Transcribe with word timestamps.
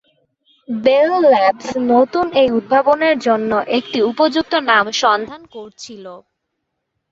Bell 0.67 1.11
Labs 1.25 1.69
নতুন 1.91 2.25
এই 2.41 2.49
উদ্ভাবনের 2.57 3.15
জন্য 3.27 3.51
একটি 3.77 3.99
উপযুক্ত 4.11 4.53
নাম 4.69 4.85
সন্ধান 5.01 5.41
করছিল। 5.55 6.05